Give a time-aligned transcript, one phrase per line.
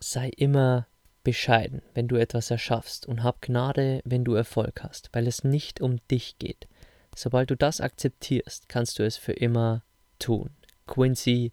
[0.00, 0.86] sei immer
[1.22, 5.80] bescheiden, wenn du etwas erschaffst und hab Gnade, wenn du Erfolg hast, weil es nicht
[5.80, 6.66] um dich geht.
[7.14, 9.82] Sobald du das akzeptierst, kannst du es für immer
[10.18, 10.50] tun.
[10.86, 11.52] Quincy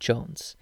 [0.00, 0.56] Jones.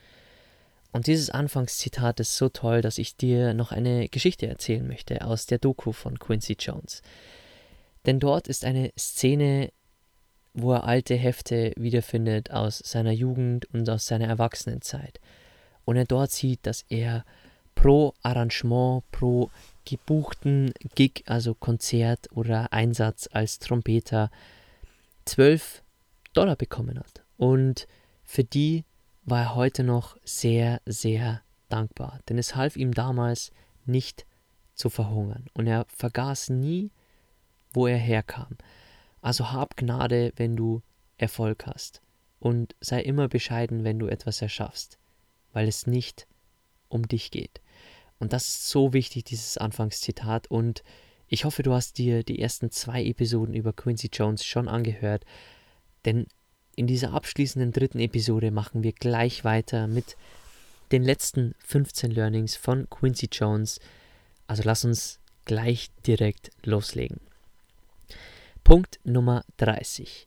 [0.92, 5.46] Und dieses Anfangszitat ist so toll, dass ich dir noch eine Geschichte erzählen möchte aus
[5.46, 7.00] der Doku von Quincy Jones.
[8.04, 9.72] Denn dort ist eine Szene,
[10.52, 15.18] wo er alte Hefte wiederfindet aus seiner Jugend und aus seiner Erwachsenenzeit.
[15.84, 17.24] Und er dort sieht, dass er
[17.74, 19.50] pro Arrangement, pro
[19.84, 24.30] gebuchten Gig, also Konzert oder Einsatz als Trompeter,
[25.24, 25.82] 12
[26.34, 27.24] Dollar bekommen hat.
[27.36, 27.86] Und
[28.24, 28.84] für die
[29.24, 33.50] war er heute noch sehr, sehr dankbar, denn es half ihm damals
[33.84, 34.26] nicht
[34.74, 36.90] zu verhungern und er vergaß nie,
[37.72, 38.56] wo er herkam.
[39.20, 40.82] Also hab Gnade, wenn du
[41.16, 42.02] Erfolg hast
[42.40, 44.98] und sei immer bescheiden, wenn du etwas erschaffst,
[45.52, 46.26] weil es nicht
[46.88, 47.60] um dich geht.
[48.18, 50.82] Und das ist so wichtig, dieses Anfangszitat und
[51.28, 55.24] ich hoffe, du hast dir die ersten zwei Episoden über Quincy Jones schon angehört,
[56.04, 56.26] denn
[56.76, 60.16] in dieser abschließenden dritten Episode machen wir gleich weiter mit
[60.90, 63.80] den letzten 15 Learnings von Quincy Jones.
[64.46, 67.20] Also lass uns gleich direkt loslegen.
[68.62, 70.24] Punkt Nummer 30.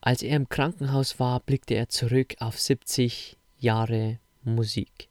[0.00, 5.08] Als er im Krankenhaus war, blickte er zurück auf 70 Jahre Musik.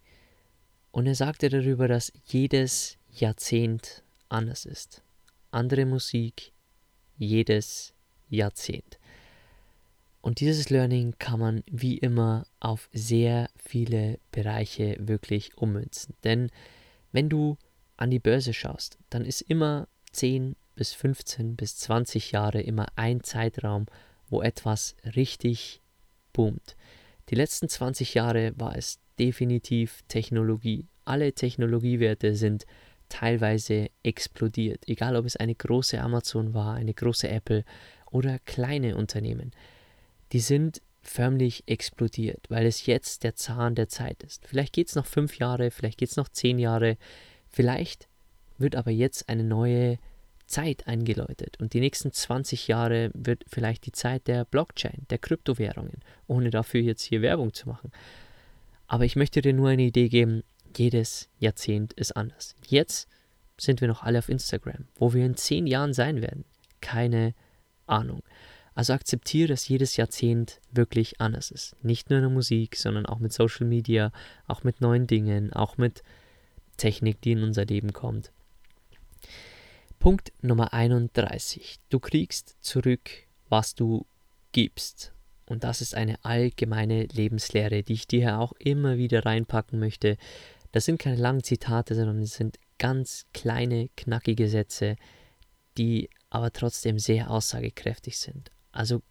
[0.92, 5.04] Und er sagte darüber, dass jedes Jahrzehnt anders ist.
[5.52, 6.54] Andere Musik,
[7.18, 7.94] jedes
[8.30, 9.00] Jahrzehnt.
[10.22, 16.16] Und dieses Learning kann man wie immer auf sehr viele Bereiche wirklich ummünzen.
[16.24, 16.50] Denn
[17.12, 17.58] wenn du
[17.98, 23.24] an die Börse schaust, dann ist immer 10 bis 15 bis 20 Jahre immer ein
[23.24, 23.86] Zeitraum,
[24.30, 25.82] wo etwas richtig
[26.34, 26.76] boomt.
[27.30, 30.88] Die letzten 20 Jahre war es definitiv Technologie.
[31.06, 32.66] Alle Technologiewerte sind
[33.10, 37.64] teilweise explodiert, egal ob es eine große Amazon war, eine große Apple
[38.12, 39.52] oder kleine Unternehmen
[40.32, 44.46] die sind förmlich explodiert, weil es jetzt der Zahn der Zeit ist.
[44.46, 46.98] Vielleicht geht es noch fünf Jahre, vielleicht geht es noch zehn Jahre,
[47.48, 48.08] vielleicht
[48.58, 49.98] wird aber jetzt eine neue
[50.50, 56.00] Zeit eingeläutet und die nächsten 20 Jahre wird vielleicht die Zeit der Blockchain, der Kryptowährungen,
[56.28, 57.92] ohne dafür jetzt hier Werbung zu machen.
[58.88, 60.44] Aber ich möchte dir nur eine Idee geben,
[60.76, 62.56] jedes Jahrzehnt ist anders.
[62.68, 63.08] Jetzt
[63.58, 66.46] sind wir noch alle auf Instagram, wo wir in zehn Jahren sein werden.
[66.82, 67.34] Keine
[67.86, 68.24] Ahnung.
[68.74, 71.76] Also akzeptiere, dass jedes Jahrzehnt wirklich anders ist.
[71.84, 74.12] Nicht nur in der Musik, sondern auch mit Social Media,
[74.48, 76.02] auch mit neuen Dingen, auch mit
[76.78, 78.32] Technik, die in unser Leben kommt.
[80.00, 81.78] Punkt Nummer 31.
[81.90, 83.10] Du kriegst zurück,
[83.50, 84.06] was du
[84.54, 85.14] gibst.
[85.46, 90.16] Und das ist eine allgemeine Lebenslehre, die ich dir auch immer wieder reinpacken möchte.
[90.72, 94.96] Das sind keine langen Zitate, sondern es sind ganz kleine, knackige Sätze,
[95.78, 98.52] die aber trotzdem sehr aussagekräftig sind.
[98.72, 99.02] Also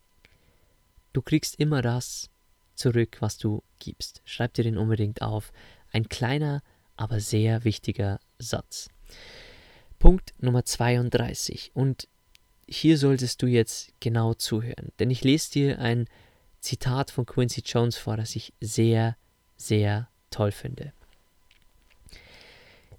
[1.12, 2.30] du kriegst immer das
[2.74, 4.22] zurück, was du gibst.
[4.24, 5.52] Schreib dir den unbedingt auf.
[5.92, 6.62] Ein kleiner,
[6.96, 8.88] aber sehr wichtiger Satz.
[9.98, 11.72] Punkt Nummer 32.
[11.74, 12.08] Und
[12.66, 16.06] hier solltest du jetzt genau zuhören, denn ich lese dir ein
[16.60, 19.16] Zitat von Quincy Jones vor, das ich sehr,
[19.56, 20.92] sehr toll finde.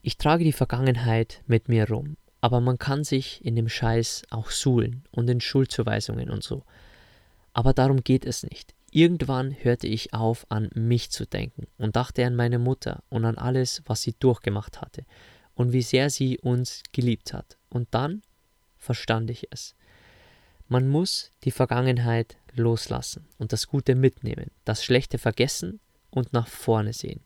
[0.01, 4.49] Ich trage die Vergangenheit mit mir rum aber man kann sich in dem Scheiß auch
[4.49, 6.63] suhlen und in Schuldzuweisungen und so.
[7.53, 8.73] Aber darum geht es nicht.
[8.91, 13.37] Irgendwann hörte ich auf, an mich zu denken und dachte an meine Mutter und an
[13.37, 15.05] alles, was sie durchgemacht hatte
[15.59, 17.57] und wie sehr sie uns geliebt hat.
[17.67, 18.21] Und dann
[18.77, 19.75] verstand ich es.
[20.69, 26.93] Man muss die Vergangenheit loslassen und das Gute mitnehmen, das Schlechte vergessen und nach vorne
[26.93, 27.19] sehen.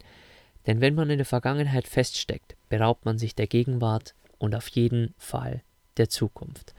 [0.65, 5.13] Denn wenn man in der Vergangenheit feststeckt, beraubt man sich der Gegenwart und auf jeden
[5.19, 5.61] Fall
[5.97, 6.73] der Zukunft.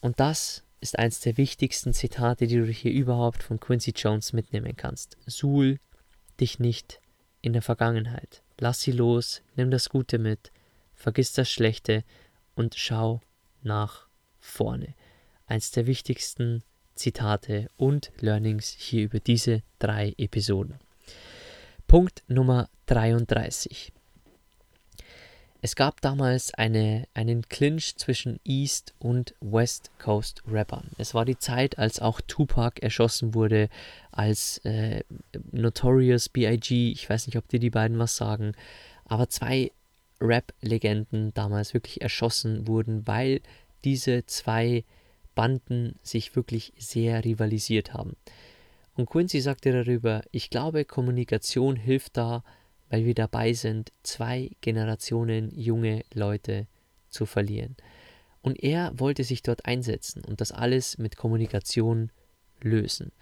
[0.00, 4.74] Und das ist eines der wichtigsten Zitate, die du hier überhaupt von Quincy Jones mitnehmen
[4.74, 5.18] kannst.
[5.26, 5.80] Suhl
[6.40, 7.02] dich nicht
[7.42, 8.42] in der Vergangenheit.
[8.60, 10.52] Lass sie los, nimm das Gute mit,
[10.94, 12.04] vergiss das Schlechte
[12.54, 13.22] und schau
[13.62, 14.06] nach
[14.38, 14.94] vorne.
[15.46, 16.62] Eins der wichtigsten
[16.94, 20.78] Zitate und Learnings hier über diese drei Episoden.
[21.86, 23.94] Punkt Nummer 33.
[25.62, 30.90] Es gab damals eine, einen Clinch zwischen East und West Coast Rappern.
[30.96, 33.68] Es war die Zeit, als auch Tupac erschossen wurde,
[34.10, 35.04] als äh,
[35.52, 38.52] Notorious B.I.G., ich weiß nicht, ob dir die beiden was sagen,
[39.04, 39.70] aber zwei
[40.18, 43.40] Rap-Legenden damals wirklich erschossen wurden, weil
[43.84, 44.84] diese zwei
[45.34, 48.16] Banden sich wirklich sehr rivalisiert haben.
[48.94, 52.44] Und Quincy sagte darüber, ich glaube, Kommunikation hilft da,
[52.90, 56.66] weil wir dabei sind, zwei Generationen junge Leute
[57.08, 57.76] zu verlieren.
[58.42, 62.10] Und er wollte sich dort einsetzen und das alles mit Kommunikation
[62.60, 63.12] lösen.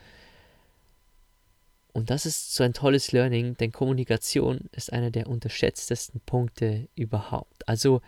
[1.92, 7.68] Und das ist so ein tolles Learning, denn Kommunikation ist einer der unterschätztesten Punkte überhaupt.
[7.68, 8.00] Also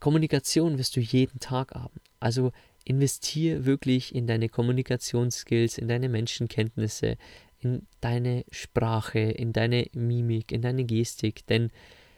[0.00, 2.00] Kommunikation wirst du jeden Tag haben.
[2.20, 2.52] Also
[2.84, 7.16] investier wirklich in deine Kommunikationsskills, in deine Menschenkenntnisse,
[7.60, 11.70] in deine Sprache, in deine Mimik, in deine Gestik, denn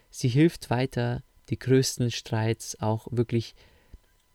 [0.09, 3.55] sie hilft weiter, die größten Streits auch wirklich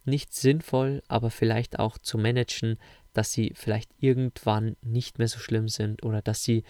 [0.05, 2.79] nicht sinnvoll, aber vielleicht auch zu managen,
[3.13, 6.65] dass sie vielleicht irgendwann nicht mehr so schlimm sind oder dass sie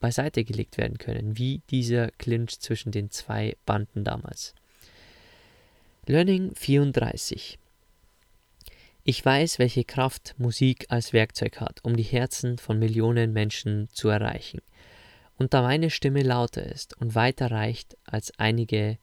[0.00, 4.54] beiseite gelegt werden können, wie dieser Clinch zwischen den zwei Banden damals.
[6.06, 7.58] Learning 34.
[9.10, 14.10] Ich weiß, welche Kraft Musik als Werkzeug hat, um die Herzen von Millionen Menschen zu
[14.10, 14.60] erreichen.
[15.38, 18.98] Und da meine Stimme lauter ist und weiter reicht als einige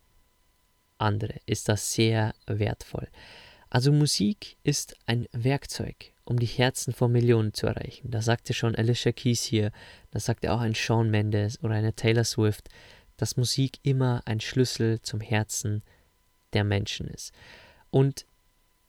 [0.99, 3.07] andere, ist das sehr wertvoll.
[3.71, 8.11] Also Musik ist ein Werkzeug, um die Herzen von Millionen zu erreichen.
[8.11, 9.71] Da sagte schon Alicia Keys hier,
[10.11, 12.69] das sagte auch ein Sean Mendes oder eine Taylor Swift,
[13.17, 15.81] dass Musik immer ein Schlüssel zum Herzen
[16.53, 17.33] der Menschen ist.
[17.89, 18.27] Und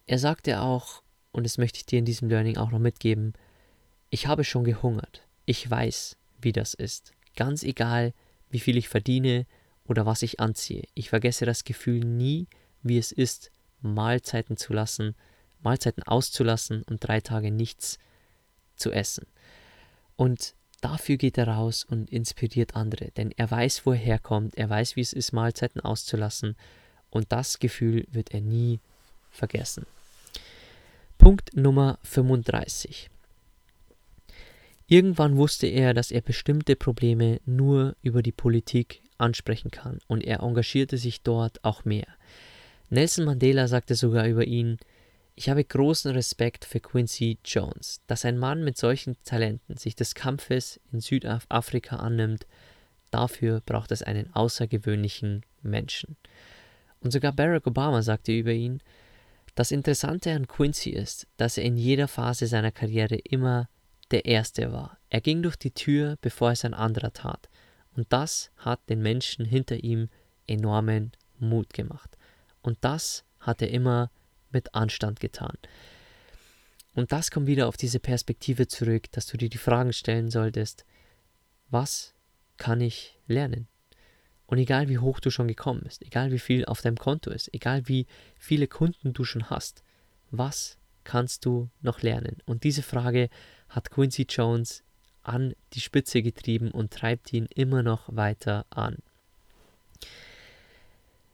[0.05, 1.06] er sagte auch,
[1.37, 3.35] und das möchte ich dir in diesem Learning auch noch mitgeben,
[4.09, 5.29] ich habe schon gehungert.
[5.45, 7.13] Ich weiß, wie das ist.
[7.37, 8.15] Ganz egal,
[8.49, 9.45] wie viel ich verdiene
[9.85, 10.85] oder was ich anziehe.
[10.95, 12.47] Ich vergesse das Gefühl nie,
[12.83, 13.51] wie es ist,
[13.83, 15.15] Mahlzeiten zu lassen,
[15.61, 17.99] Mahlzeiten auszulassen und drei Tage nichts
[18.75, 19.27] zu essen.
[20.17, 24.71] Und dafür geht er raus und inspiriert andere, denn er weiß, wo er herkommt, er
[24.71, 26.57] weiß, wie es ist, Mahlzeiten auszulassen
[27.11, 28.81] und das Gefühl wird er nie
[29.29, 29.85] vergessen.
[31.27, 33.11] Punkt Nummer 35.
[34.87, 40.45] Irgendwann wusste er, dass er bestimmte Probleme nur über die Politik ansprechen kann und er
[40.45, 42.07] engagierte sich dort auch mehr.
[42.91, 44.79] Nelson Mandela sagte sogar über ihn,
[45.35, 50.15] ich habe großen Respekt für Quincy Jones, dass ein Mann mit solchen Talenten sich des
[50.15, 52.47] Kampfes in Südafrika annimmt,
[53.11, 56.17] dafür braucht es einen außergewöhnlichen Menschen.
[57.01, 58.81] Und sogar Barack Obama sagte über ihn,
[59.57, 63.69] das Interessante an Quincy ist, dass er in jeder Phase seiner Karriere immer
[64.11, 64.99] der Erste war.
[65.09, 67.49] Er ging durch die Tür, bevor es ein anderer tat.
[67.97, 70.11] Und das hat den Menschen hinter ihm
[70.47, 72.19] enormen Mut gemacht.
[72.61, 74.11] Und das hat er immer
[74.51, 75.57] mit Anstand getan.
[76.95, 80.85] Und das kommt wieder auf diese Perspektive zurück, dass du dir die Fragen stellen solltest,
[81.71, 82.15] was
[82.59, 83.69] kann ich lernen?
[84.47, 87.53] Und egal wie hoch du schon gekommen bist, egal wie viel auf deinem Konto ist,
[87.53, 88.07] egal wie
[88.39, 89.83] viele Kunden du schon hast,
[90.31, 92.39] was kannst du noch lernen?
[92.47, 93.29] Und diese Frage
[93.69, 94.85] hat Quincy Jones
[95.23, 98.99] an die Spitze getrieben und treibt ihn immer noch weiter an.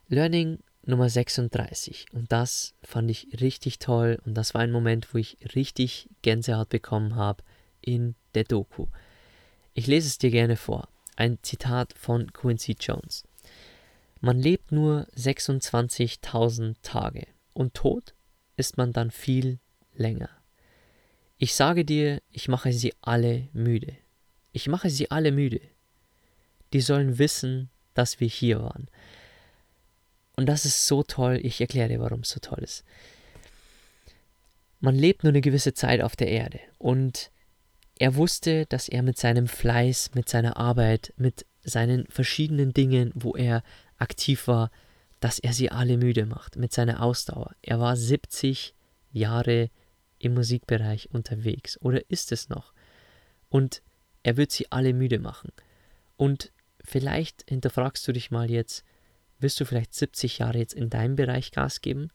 [0.08, 2.06] Learning Nummer 36.
[2.12, 6.68] Und das fand ich richtig toll und das war ein Moment, wo ich richtig Gänsehaut
[6.68, 7.44] bekommen habe
[7.80, 8.86] in der Doku.
[9.74, 10.88] Ich lese es dir gerne vor.
[11.16, 13.24] Ein Zitat von Quincy Jones.
[14.20, 18.14] Man lebt nur 26.000 Tage und tot
[18.56, 19.58] ist man dann viel
[19.94, 20.30] länger.
[21.38, 23.96] Ich sage dir, ich mache sie alle müde.
[24.52, 25.60] Ich mache sie alle müde.
[26.72, 28.88] Die sollen wissen, dass wir hier waren.
[30.36, 31.40] Und das ist so toll.
[31.42, 32.84] Ich erkläre dir, warum es so toll ist.
[34.78, 37.31] Man lebt nur eine gewisse Zeit auf der Erde und
[38.02, 43.36] er wusste, dass er mit seinem Fleiß, mit seiner Arbeit, mit seinen verschiedenen Dingen, wo
[43.36, 43.62] er
[43.96, 44.72] aktiv war,
[45.20, 47.54] dass er sie alle müde macht, mit seiner Ausdauer.
[47.62, 48.74] Er war 70
[49.12, 49.70] Jahre
[50.18, 52.72] im Musikbereich unterwegs oder ist es noch.
[53.48, 53.82] Und
[54.24, 55.52] er wird sie alle müde machen.
[56.16, 56.50] Und
[56.82, 58.82] vielleicht hinterfragst du dich mal jetzt,
[59.38, 62.08] wirst du vielleicht 70 Jahre jetzt in deinem Bereich Gas geben?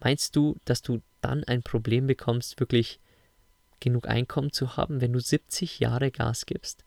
[0.00, 3.00] Meinst du, dass du dann ein Problem bekommst, wirklich
[3.80, 6.84] genug Einkommen zu haben, wenn du 70 Jahre Gas gibst?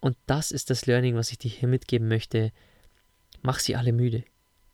[0.00, 2.52] Und das ist das Learning, was ich dir hier mitgeben möchte.
[3.42, 4.24] Mach sie alle müde.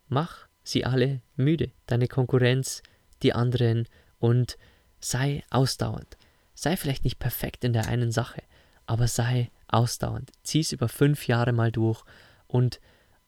[0.08, 1.70] Mach sie alle müde.
[1.86, 2.82] Deine Konkurrenz,
[3.22, 3.86] die anderen
[4.18, 4.58] und
[4.98, 6.16] sei ausdauernd.
[6.54, 8.42] Sei vielleicht nicht perfekt in der einen Sache,
[8.86, 10.30] aber sei ausdauernd.
[10.42, 12.02] Zieh es über fünf Jahre mal durch
[12.46, 12.80] und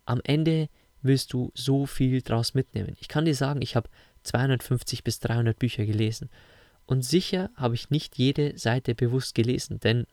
[0.05, 0.69] am Ende
[1.02, 2.97] wirst du so viel draus mitnehmen.
[2.99, 3.88] Ich kann dir sagen, ich habe
[4.25, 6.31] 250 bis 300 Bücher gelesen
[6.93, 10.07] und sicher habe ich nicht jede Seite bewusst gelesen, denn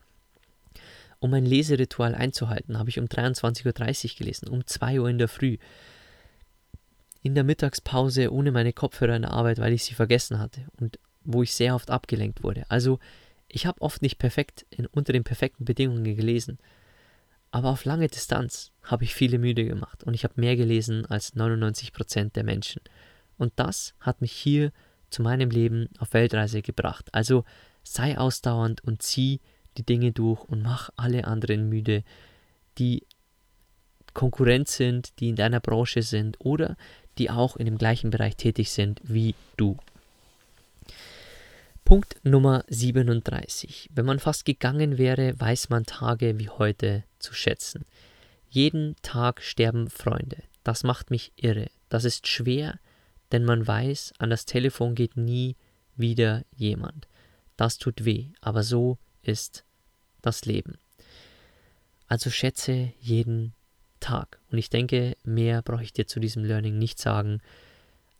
[1.19, 3.65] um mein Leseritual einzuhalten, habe ich um 23.30
[4.13, 5.57] Uhr gelesen, um 2 Uhr in der Früh,
[7.21, 10.99] in der Mittagspause ohne meine Kopfhörer in der Arbeit, weil ich sie vergessen hatte und
[11.25, 12.63] wo ich sehr oft abgelenkt wurde.
[12.69, 12.99] Also
[13.49, 16.59] ich habe oft nicht perfekt in, unter den perfekten Bedingungen gelesen,
[17.51, 21.35] aber auf lange Distanz habe ich viele müde gemacht und ich habe mehr gelesen als
[21.35, 22.81] 99% der Menschen.
[23.37, 24.71] Und das hat mich hier
[25.09, 27.07] zu meinem Leben auf Weltreise gebracht.
[27.13, 27.43] Also
[27.83, 29.39] sei ausdauernd und zieh
[29.77, 32.03] die Dinge durch und mach alle anderen müde,
[32.77, 33.05] die
[34.13, 36.75] Konkurrent sind, die in deiner Branche sind oder
[37.17, 39.77] die auch in dem gleichen Bereich tätig sind wie du.
[41.85, 43.89] Punkt Nummer 37.
[43.93, 47.85] Wenn man fast gegangen wäre, weiß man Tage wie heute zu schätzen.
[48.49, 50.43] Jeden Tag sterben Freunde.
[50.63, 51.67] Das macht mich irre.
[51.89, 52.79] Das ist schwer,
[53.31, 55.55] denn man weiß, an das Telefon geht nie
[55.95, 57.07] wieder jemand.
[57.57, 59.65] Das tut weh, aber so ist
[60.21, 60.77] das Leben.
[62.07, 63.53] Also schätze jeden
[63.99, 64.39] Tag.
[64.51, 67.41] Und ich denke, mehr brauche ich dir zu diesem Learning nicht sagen.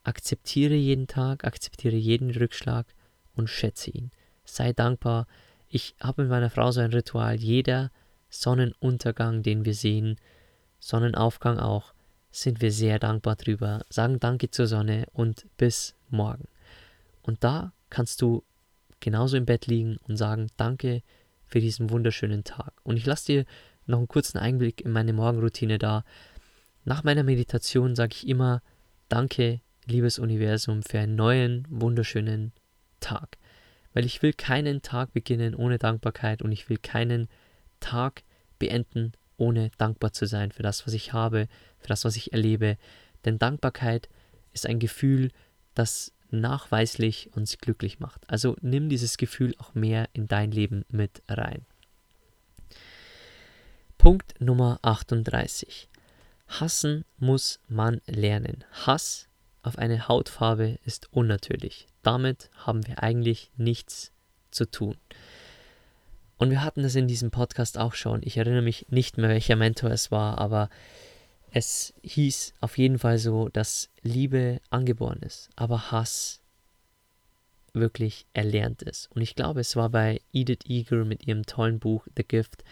[0.03, 2.85] Akzeptiere jeden Tag, akzeptiere jeden Rückschlag
[3.33, 4.11] und schätze ihn.
[4.45, 5.27] Sei dankbar.
[5.69, 7.35] Ich habe mit meiner Frau so ein Ritual.
[7.35, 7.91] Jeder
[8.29, 10.17] Sonnenuntergang, den wir sehen,
[10.79, 11.93] Sonnenaufgang auch,
[12.31, 13.83] sind wir sehr dankbar drüber.
[13.89, 16.47] Sagen Danke zur Sonne und bis morgen.
[17.21, 18.43] Und da kannst du
[18.99, 21.01] genauso im Bett liegen und sagen Danke
[21.45, 22.73] für diesen wunderschönen Tag.
[22.83, 23.45] Und ich lasse dir
[23.85, 26.03] noch einen kurzen Einblick in meine Morgenroutine da.
[26.85, 28.61] Nach meiner Meditation sage ich immer
[29.07, 32.53] Danke, liebes Universum, für einen neuen, wunderschönen
[32.99, 33.37] Tag.
[33.93, 37.27] Weil ich will keinen Tag beginnen ohne Dankbarkeit und ich will keinen
[37.79, 38.21] Tag
[38.59, 41.47] beenden, ohne dankbar zu sein für das, was ich habe,
[41.79, 42.77] für das, was ich erlebe.
[43.25, 44.09] Denn Dankbarkeit
[44.53, 45.31] ist ein Gefühl,
[45.73, 48.29] das nachweislich uns glücklich macht.
[48.29, 51.65] Also nimm dieses Gefühl auch mehr in dein Leben mit rein.
[53.97, 55.89] Punkt Nummer 38.
[56.47, 58.63] Hassen muss man lernen.
[58.71, 59.27] Hass
[59.61, 61.87] auf eine Hautfarbe ist unnatürlich.
[62.01, 64.11] Damit haben wir eigentlich nichts
[64.51, 64.95] zu tun.
[66.37, 68.21] Und wir hatten das in diesem Podcast auch schon.
[68.23, 70.69] Ich erinnere mich nicht mehr, welcher Mentor es war, aber
[71.51, 76.41] es hieß auf jeden Fall so, dass Liebe angeboren ist, aber Hass
[77.73, 79.09] wirklich erlernt ist.
[79.13, 82.63] Und ich glaube, es war bei Edith Eager mit ihrem tollen Buch The Gift,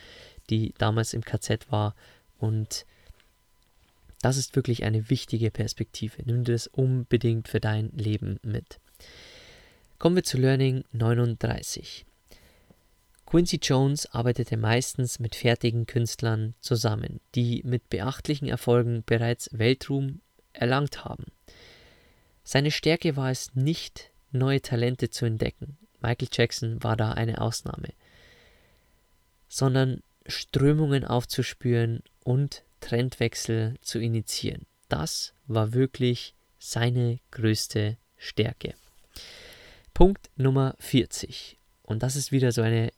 [0.50, 1.96] die damals im KZ war.
[2.40, 2.86] Und
[4.22, 6.24] das ist wirklich eine wichtige Perspektive.
[6.26, 8.80] Nimm das unbedingt für dein Leben mit.
[10.00, 12.06] Kommen wir zu Learning 39.
[13.28, 20.22] Quincy Jones arbeitete meistens mit fertigen Künstlern zusammen, die mit beachtlichen Erfolgen bereits Weltruhm
[20.54, 21.26] erlangt haben.
[22.46, 25.78] Seine Stärke war es nicht, neue Talente zu entdecken.
[26.00, 27.90] Michael Jackson war da eine Ausnahme,
[29.50, 34.66] sondern Strömungen aufzuspüren und Trendwechsel zu initiieren.
[34.88, 38.74] Das war wirklich seine größte Stärke.
[39.94, 41.58] Punkt Nummer 40.
[41.84, 42.92] Und das ist wieder so eine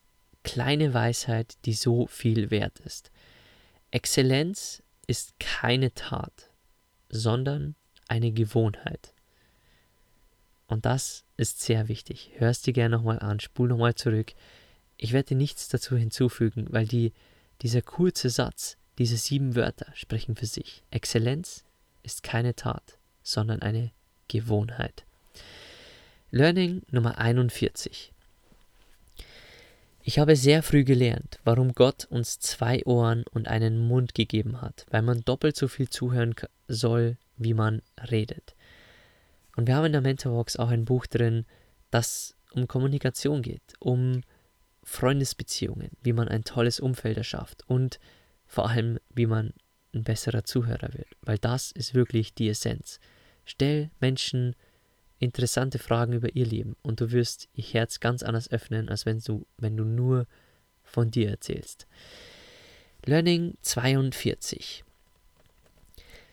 [0.50, 3.12] kleine Weisheit, die so viel wert ist.
[3.92, 6.50] Exzellenz ist keine Tat,
[7.08, 7.76] sondern
[8.08, 9.14] eine Gewohnheit.
[10.66, 12.32] Und das ist sehr wichtig.
[12.38, 14.34] Hör es dir gerne nochmal an, spul nochmal zurück.
[14.98, 17.14] Ich werde nichts dazu hinzufügen, weil die,
[17.62, 20.84] dieser kurze Satz, diese sieben Wörter sprechen für sich.
[20.90, 21.64] Exzellenz
[22.02, 23.92] ist keine Tat, sondern eine
[24.28, 25.06] Gewohnheit.
[26.32, 28.14] Learning Nummer 41.
[30.10, 34.88] Ich habe sehr früh gelernt, warum Gott uns zwei Ohren und einen Mund gegeben hat,
[34.90, 36.34] weil man doppelt so viel zuhören
[36.68, 38.56] soll, wie man redet.
[39.56, 41.46] Und wir haben in der Mentorbox auch ein Buch drin,
[41.92, 44.22] das um Kommunikation geht, um
[44.82, 48.00] Freundesbeziehungen, wie man ein tolles Umfeld erschafft und
[48.48, 49.54] vor allem, wie man
[49.94, 53.00] ein besserer Zuhörer wird, weil das ist wirklich die Essenz.
[53.46, 54.56] Stell Menschen
[55.20, 59.20] interessante Fragen über ihr Leben und du wirst ihr Herz ganz anders öffnen, als wenn
[59.20, 60.26] du, wenn du nur
[60.84, 61.88] von dir erzählst.
[63.06, 64.84] Learning 42.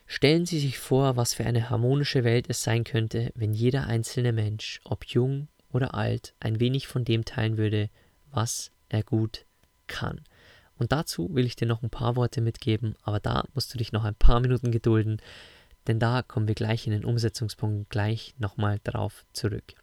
[0.07, 4.33] Stellen Sie sich vor, was für eine harmonische Welt es sein könnte, wenn jeder einzelne
[4.33, 7.91] Mensch, ob jung oder alt, ein wenig von dem teilen würde,
[8.31, 9.45] was er gut
[9.89, 10.21] kann.
[10.79, 13.93] Und dazu will ich dir noch ein paar Worte mitgeben, aber da musst du dich
[13.93, 15.21] noch ein paar Minuten gedulden,
[15.87, 19.75] denn da kommen wir gleich in den Umsetzungspunkt gleich nochmal drauf zurück.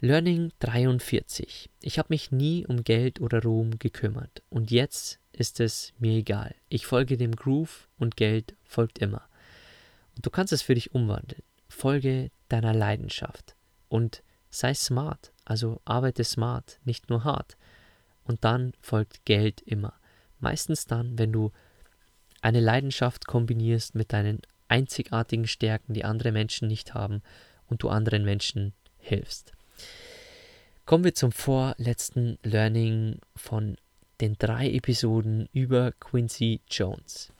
[0.00, 1.70] Learning 43.
[1.80, 6.54] Ich habe mich nie um Geld oder Ruhm gekümmert und jetzt ist es mir egal.
[6.68, 9.22] Ich folge dem Groove und Geld folgt immer.
[10.14, 11.42] Und du kannst es für dich umwandeln.
[11.68, 13.56] Folge deiner Leidenschaft
[13.88, 17.56] und sei smart, also arbeite smart, nicht nur hart.
[18.24, 19.94] Und dann folgt Geld immer.
[20.38, 21.50] Meistens dann, wenn du
[22.42, 27.22] eine Leidenschaft kombinierst mit deinen einzigartigen Stärken, die andere Menschen nicht haben
[27.66, 29.52] und du anderen Menschen hilfst.
[30.86, 33.76] Kommen wir zum vorletzten Learning von
[34.20, 37.32] den drei Episoden über Quincy Jones.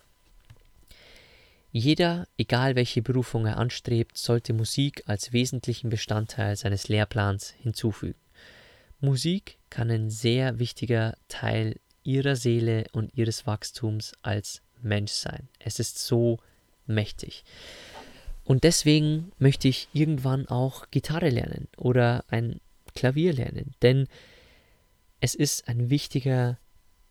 [1.71, 8.19] Jeder, egal welche Berufung er anstrebt, sollte Musik als wesentlichen Bestandteil seines Lehrplans hinzufügen.
[9.01, 15.49] Musik kann ein sehr wichtiger Teil ihrer Seele und ihres Wachstums als Mensch sein.
[15.59, 16.39] Es ist so
[16.87, 17.45] mächtig.
[18.45, 22.61] Und deswegen möchte ich irgendwann auch Gitarre lernen oder ein
[22.95, 24.07] Klavier lernen, denn
[25.21, 26.59] es ist ein wichtiger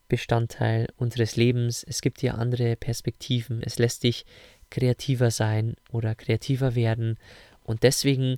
[0.08, 1.84] Bestandteil unseres Lebens.
[1.84, 3.64] Es gibt dir andere Perspektiven.
[3.64, 4.26] Es lässt dich
[4.70, 7.18] kreativer sein oder kreativer werden.
[7.64, 8.36] Und deswegen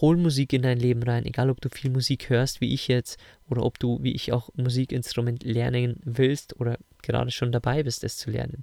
[0.00, 3.18] hol Musik in dein Leben rein, egal ob du viel Musik hörst, wie ich jetzt,
[3.50, 8.16] oder ob du, wie ich, auch Musikinstrument lernen willst oder gerade schon dabei bist, es
[8.16, 8.62] zu lernen.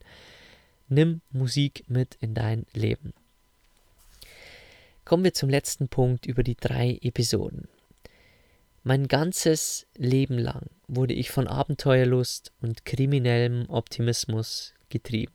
[0.88, 3.14] Nimm Musik mit in dein Leben.
[5.04, 7.68] Kommen wir zum letzten Punkt über die drei Episoden.
[8.84, 15.34] Mein ganzes Leben lang wurde ich von Abenteuerlust und kriminellem Optimismus getrieben.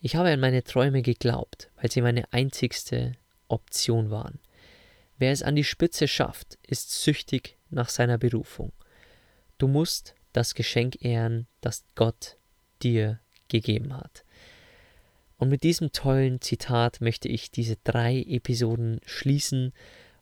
[0.00, 3.16] Ich habe an meine Träume geglaubt, weil sie meine einzigste
[3.48, 4.38] Option waren.
[5.18, 8.72] Wer es an die Spitze schafft, ist süchtig nach seiner Berufung.
[9.58, 12.38] Du musst das Geschenk ehren, das Gott
[12.82, 14.23] dir gegeben hat.
[15.44, 19.74] Und mit diesem tollen Zitat möchte ich diese drei Episoden schließen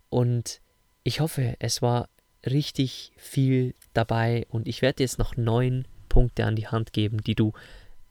[0.08, 0.61] und
[1.04, 2.08] ich hoffe, es war
[2.44, 7.37] richtig viel dabei und ich werde jetzt noch neun Punkte an die Hand geben, die
[7.37, 7.52] du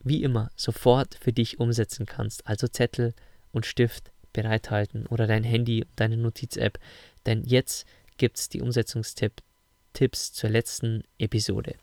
[0.00, 2.46] wie immer sofort für dich umsetzen kannst.
[2.46, 3.12] Also Zettel
[3.52, 6.78] und Stift bereithalten oder dein Handy, deine Notiz-App,
[7.26, 7.84] denn jetzt
[8.16, 11.74] gibt es die Umsetzungstipps zur letzten Episode.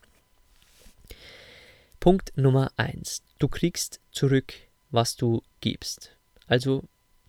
[2.00, 3.22] Punkt Nummer 1.
[3.38, 4.56] Du kriegst zurück,
[4.90, 6.16] was du gibst.
[6.48, 6.84] Also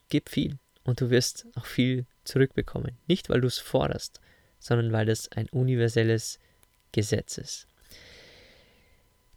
[0.08, 2.98] gib viel und du wirst auch viel zurückbekommen.
[3.06, 4.20] Nicht, weil du es forderst,
[4.58, 6.38] sondern weil es ein universelles
[6.92, 7.66] Gesetz ist.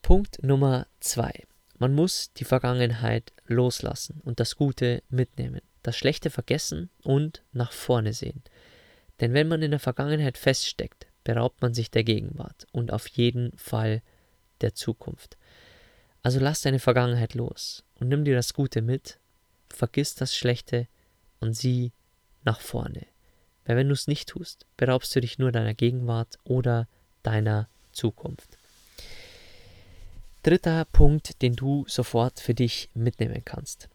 [0.02, 1.32] Punkt Nummer zwei.
[1.78, 8.14] Man muss die Vergangenheit loslassen und das Gute mitnehmen, das Schlechte vergessen und nach vorne
[8.14, 8.44] sehen.
[9.20, 13.58] Denn wenn man in der Vergangenheit feststeckt, beraubt man sich der Gegenwart und auf jeden
[13.58, 14.02] Fall
[14.62, 15.38] der Zukunft.
[16.22, 19.18] Also lass deine Vergangenheit los und nimm dir das Gute mit,
[19.70, 20.90] vergiss das Schlechte
[21.40, 21.94] und sieh
[22.44, 23.08] nach vorne.
[23.64, 26.90] Weil wenn du es nicht tust, beraubst du dich nur deiner Gegenwart oder
[27.24, 28.58] deiner Zukunft.
[30.42, 33.88] Dritter Punkt, den du sofort für dich mitnehmen kannst.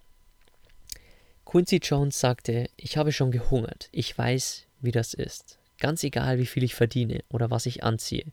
[1.45, 5.59] Quincy Jones sagte, ich habe schon gehungert, ich weiß, wie das ist.
[5.79, 8.25] Ganz egal, wie viel ich verdiene oder was ich anziehe.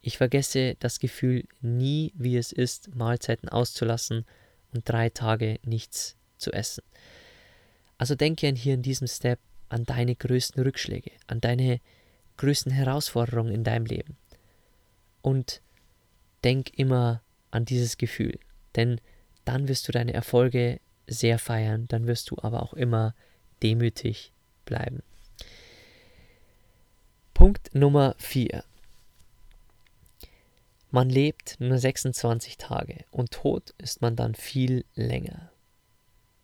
[0.00, 4.26] Ich vergesse das Gefühl nie, wie es ist, Mahlzeiten auszulassen
[4.74, 6.82] und drei Tage nichts zu essen.
[7.96, 11.80] Also denke hier in diesem Step an deine größten Rückschläge, an deine
[12.36, 14.16] größten Herausforderungen in deinem Leben.
[15.22, 15.62] Und
[16.42, 18.38] denk immer an dieses Gefühl,
[18.76, 19.00] denn
[19.44, 23.14] dann wirst du deine Erfolge sehr feiern, dann wirst du aber auch immer
[23.62, 24.32] demütig
[24.64, 25.02] bleiben.
[27.32, 28.64] Punkt Nummer 4.
[30.94, 35.50] Man lebt nur 26 Tage und tot ist man dann viel länger.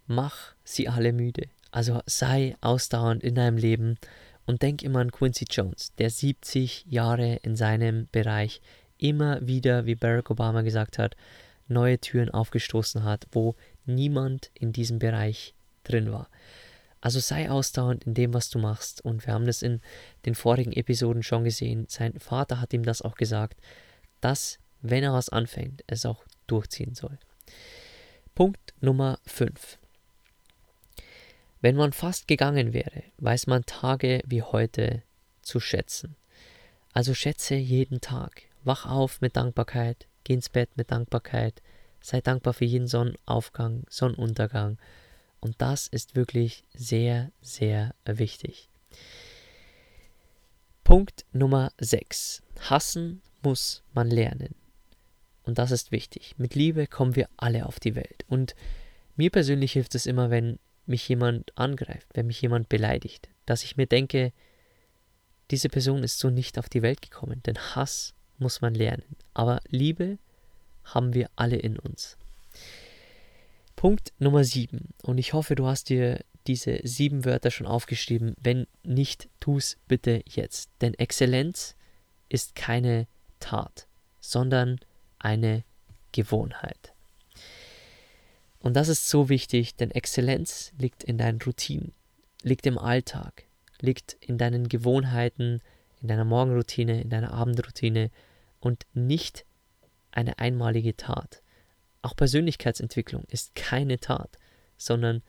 [0.08, 1.46] Mach sie alle müde.
[1.70, 3.96] Also sei ausdauernd in deinem Leben
[4.46, 8.60] und denk immer an Quincy Jones, der 70 Jahre in seinem Bereich
[8.98, 11.14] immer wieder, wie Barack Obama gesagt hat,
[11.68, 13.54] neue Türen aufgestoßen hat, wo
[13.86, 16.28] niemand in diesem Bereich drin war.
[17.00, 19.04] Also sei ausdauernd in dem, was du machst.
[19.04, 19.80] Und wir haben das in
[20.26, 21.86] den vorigen Episoden schon gesehen.
[21.88, 23.60] Sein Vater hat ihm das auch gesagt,
[24.20, 27.18] dass, wenn er was anfängt, es auch durchziehen soll.
[28.34, 29.78] Punkt Nummer 5.
[31.60, 35.02] Wenn man fast gegangen wäre, weiß man Tage wie heute
[35.42, 36.16] zu schätzen.
[36.92, 38.42] Also schätze jeden Tag.
[38.64, 41.62] Wach auf mit Dankbarkeit, geh ins Bett mit Dankbarkeit,
[42.00, 44.78] sei dankbar für jeden Sonnenaufgang, Sonnenuntergang.
[45.40, 48.68] Und das ist wirklich sehr, sehr wichtig.
[50.90, 52.42] Punkt Nummer 6.
[52.68, 54.56] Hassen muss man lernen.
[55.44, 56.34] Und das ist wichtig.
[56.36, 58.24] Mit Liebe kommen wir alle auf die Welt.
[58.26, 58.56] Und
[59.14, 63.76] mir persönlich hilft es immer, wenn mich jemand angreift, wenn mich jemand beleidigt, dass ich
[63.76, 64.32] mir denke,
[65.52, 69.14] diese Person ist so nicht auf die Welt gekommen, denn Hass muss man lernen.
[69.32, 70.18] Aber Liebe
[70.82, 72.18] haben wir alle in uns.
[73.76, 74.88] Punkt Nummer 7.
[75.04, 78.34] Und ich hoffe, du hast dir diese sieben Wörter schon aufgeschrieben.
[78.40, 80.70] Wenn nicht, tu es bitte jetzt.
[80.80, 81.76] Denn Exzellenz
[82.28, 83.06] ist keine
[83.40, 83.86] Tat,
[84.20, 84.78] sondern
[85.18, 85.64] eine
[86.12, 86.94] Gewohnheit.
[88.60, 91.92] Und das ist so wichtig, denn Exzellenz liegt in deinen Routinen,
[92.42, 93.44] liegt im Alltag,
[93.80, 95.62] liegt in deinen Gewohnheiten,
[96.02, 98.10] in deiner Morgenroutine, in deiner Abendroutine
[98.60, 99.44] und nicht
[100.12, 101.42] eine einmalige Tat.
[102.02, 104.36] Auch Persönlichkeitsentwicklung ist keine Tat,
[104.76, 105.22] sondern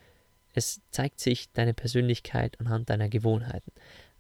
[0.54, 3.72] es zeigt sich deine Persönlichkeit anhand deiner Gewohnheiten.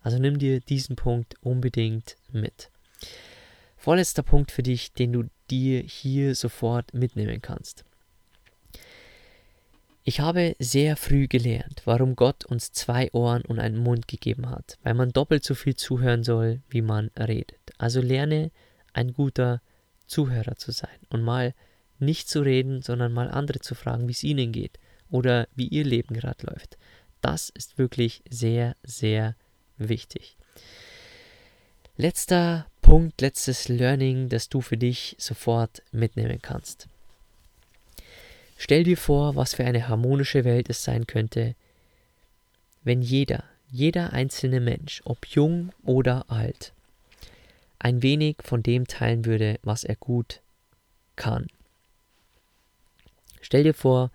[0.01, 2.71] Also nimm dir diesen Punkt unbedingt mit.
[3.77, 7.83] Vorletzter Punkt für dich, den du dir hier sofort mitnehmen kannst.
[10.03, 14.79] Ich habe sehr früh gelernt, warum Gott uns zwei Ohren und einen Mund gegeben hat,
[14.81, 17.59] weil man doppelt so viel zuhören soll, wie man redet.
[17.77, 18.51] Also lerne
[18.93, 19.61] ein guter
[20.07, 21.53] Zuhörer zu sein und mal
[21.99, 24.79] nicht zu reden, sondern mal andere zu fragen, wie es ihnen geht
[25.11, 26.77] oder wie ihr Leben gerade läuft.
[27.21, 29.35] Das ist wirklich sehr, sehr
[29.77, 30.37] wichtig.
[31.97, 36.87] Letzter Punkt, letztes Learning, das du für dich sofort mitnehmen kannst.
[38.57, 41.55] Stell dir vor, was für eine harmonische Welt es sein könnte,
[42.83, 46.73] wenn jeder, jeder einzelne Mensch, ob jung oder alt,
[47.79, 50.41] ein wenig von dem teilen würde, was er gut
[51.15, 51.47] kann.
[53.41, 54.11] Stell dir vor,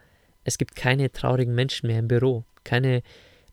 [0.47, 3.03] es gibt keine traurigen Menschen mehr im Büro, keine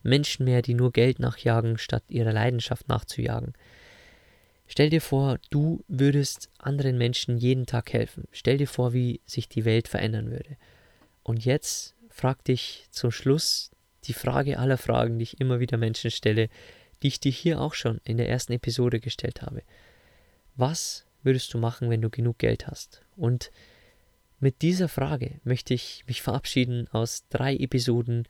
[0.03, 3.53] Menschen mehr, die nur Geld nachjagen, statt ihrer Leidenschaft nachzujagen.
[4.67, 8.27] Stell dir vor, du würdest anderen Menschen jeden Tag helfen.
[8.32, 10.56] Stell dir vor, wie sich die Welt verändern würde.
[11.23, 13.71] Und jetzt frag dich zum Schluss
[14.03, 16.47] die Frage aller Fragen, die ich immer wieder Menschen stelle,
[17.01, 19.63] die ich dir hier auch schon in der ersten Episode gestellt habe.
[20.56, 23.01] Was würdest du machen, wenn du genug Geld hast?
[23.15, 23.49] Und
[24.39, 28.28] mit dieser Frage möchte ich mich verabschieden aus drei Episoden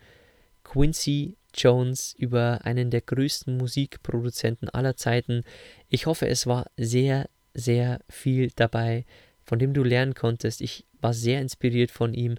[0.63, 5.44] Quincy Jones über einen der größten Musikproduzenten aller Zeiten.
[5.89, 9.06] Ich hoffe, es war sehr, sehr viel dabei,
[9.44, 10.62] von dem du lernen konntest.
[10.62, 12.38] Ich war sehr inspiriert von ihm.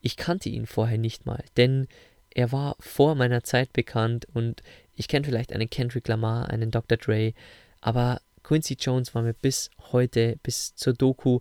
[0.00, 1.86] Ich kannte ihn vorher nicht mal, denn
[2.30, 4.62] er war vor meiner Zeit bekannt und
[4.94, 6.98] ich kenne vielleicht einen Kendrick Lamar, einen Dr.
[6.98, 7.32] Dre,
[7.80, 11.40] aber Quincy Jones war mir bis heute, bis zur Doku,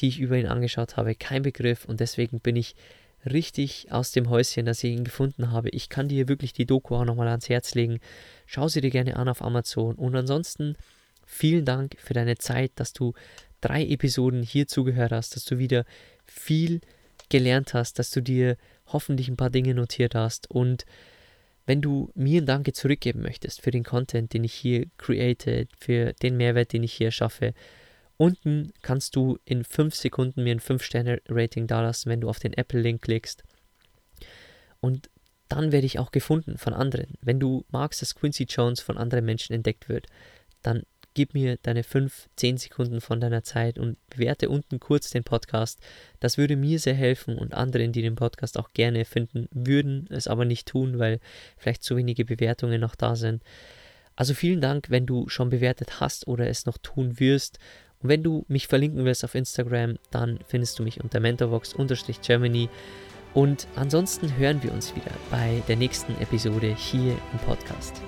[0.00, 2.74] die ich über ihn angeschaut habe, kein Begriff und deswegen bin ich
[3.24, 5.68] richtig aus dem Häuschen, dass ich ihn gefunden habe.
[5.70, 8.00] Ich kann dir wirklich die Doku auch nochmal ans Herz legen.
[8.46, 9.94] Schau sie dir gerne an auf Amazon.
[9.94, 10.76] Und ansonsten
[11.24, 13.12] vielen Dank für deine Zeit, dass du
[13.60, 15.84] drei Episoden hier zugehört hast, dass du wieder
[16.26, 16.80] viel
[17.28, 20.50] gelernt hast, dass du dir hoffentlich ein paar Dinge notiert hast.
[20.50, 20.84] Und
[21.64, 26.12] wenn du mir ein Danke zurückgeben möchtest für den Content, den ich hier created, für
[26.14, 27.54] den Mehrwert, den ich hier schaffe,
[28.22, 33.02] Unten kannst du in 5 Sekunden mir ein 5-Sterne-Rating dalassen, wenn du auf den Apple-Link
[33.02, 33.42] klickst.
[34.78, 35.10] Und
[35.48, 37.14] dann werde ich auch gefunden von anderen.
[37.20, 40.06] Wenn du magst, dass Quincy Jones von anderen Menschen entdeckt wird,
[40.62, 45.24] dann gib mir deine 5, 10 Sekunden von deiner Zeit und bewerte unten kurz den
[45.24, 45.80] Podcast.
[46.20, 50.28] Das würde mir sehr helfen und anderen, die den Podcast auch gerne finden würden, es
[50.28, 51.18] aber nicht tun, weil
[51.56, 53.42] vielleicht zu wenige Bewertungen noch da sind.
[54.14, 57.58] Also vielen Dank, wenn du schon bewertet hast oder es noch tun wirst.
[58.02, 62.68] Und wenn du mich verlinken willst auf Instagram, dann findest du mich unter mentorvox-germany.
[63.34, 68.02] Und ansonsten hören wir uns wieder bei der nächsten Episode hier im Podcast.